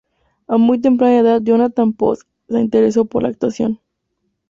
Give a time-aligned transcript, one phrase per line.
[0.47, 3.79] A muy temprana edad Jonathan Potts se interesó por la actuación.